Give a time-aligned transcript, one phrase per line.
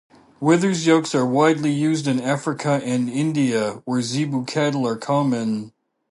[0.39, 5.73] Withers yokes are widely used in Africa and India, where zebu cattle are common.